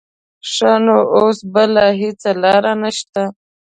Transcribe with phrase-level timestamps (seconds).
[0.51, 3.23] ښه نو اوس بله هېڅ لاره نه شته.